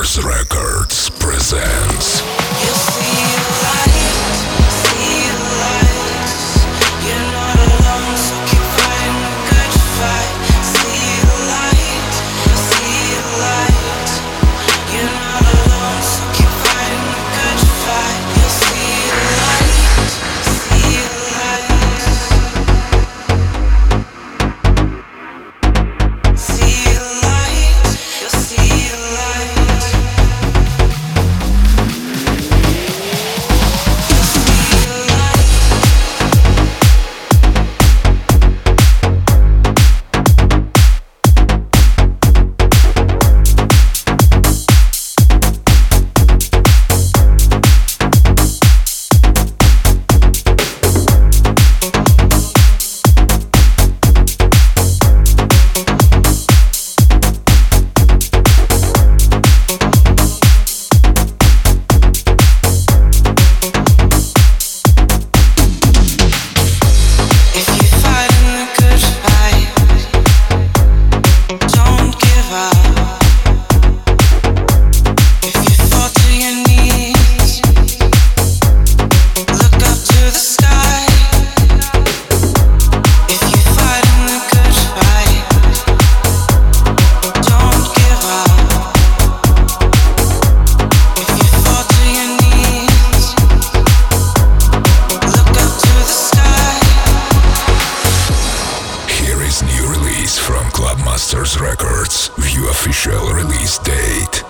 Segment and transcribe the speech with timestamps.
[0.00, 2.22] Records presents.
[100.60, 102.28] From Clubmasters Records.
[102.36, 104.44] View official release date.